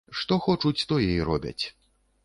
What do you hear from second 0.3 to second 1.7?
хочуць, тое і робяць.